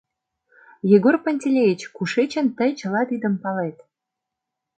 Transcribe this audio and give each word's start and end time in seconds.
—Егор 0.95 1.15
Пантелеич, 1.23 1.81
кушечын 1.95 2.47
тый 2.57 2.71
чыла 2.79 3.01
тидым 3.09 3.35
палет? 3.41 3.77